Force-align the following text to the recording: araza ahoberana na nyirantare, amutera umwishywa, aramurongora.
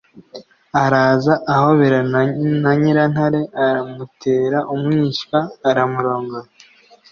araza 0.83 1.33
ahoberana 1.53 2.19
na 2.61 2.71
nyirantare, 2.79 3.41
amutera 3.67 4.59
umwishywa, 4.73 5.39
aramurongora. 5.69 6.47